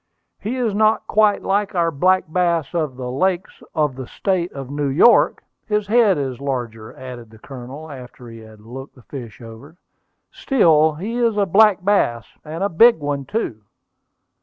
"He 0.39 0.55
is 0.57 0.73
not 0.73 1.05
quite 1.05 1.43
like 1.43 1.75
our 1.75 1.91
black 1.91 2.23
bass 2.27 2.73
of 2.73 2.95
the 2.97 3.11
lakes 3.11 3.61
of 3.75 3.95
the 3.95 4.07
State 4.07 4.51
of 4.51 4.71
New 4.71 4.87
York; 4.87 5.43
his 5.67 5.85
head 5.85 6.17
is 6.17 6.39
larger," 6.41 6.91
added 6.95 7.29
the 7.29 7.37
Colonel, 7.37 7.87
after 7.91 8.27
he 8.27 8.39
had 8.39 8.61
looked 8.61 8.95
the 8.95 9.03
fish 9.03 9.41
over. 9.41 9.77
"Still 10.31 10.95
he 10.95 11.17
is 11.17 11.37
a 11.37 11.45
black 11.45 11.85
bass, 11.85 12.25
and 12.43 12.63
a 12.63 12.67
big 12.67 12.95
one 12.97 13.25
too." 13.25 13.61